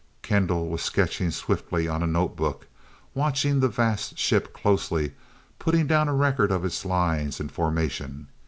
Kendall 0.23 0.67
was 0.67 0.81
sketching 0.81 1.29
swiftly 1.29 1.87
on 1.87 2.01
a 2.01 2.07
notebook, 2.07 2.65
watching 3.13 3.59
the 3.59 3.67
vast 3.67 4.17
ship 4.17 4.51
closely, 4.51 5.11
putting 5.59 5.85
down 5.85 6.07
a 6.07 6.15
record 6.15 6.51
of 6.51 6.65
its 6.65 6.83
lines, 6.85 7.39
and 7.39 7.51
formation. 7.51 8.25